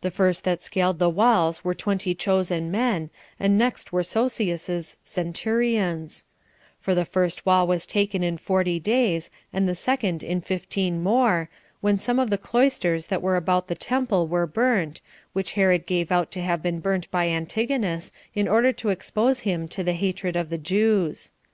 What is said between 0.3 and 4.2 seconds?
that scaled the walls were twenty chosen men, the next were